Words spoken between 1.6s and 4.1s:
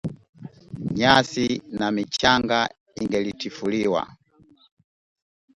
na michanga ingetifuliwa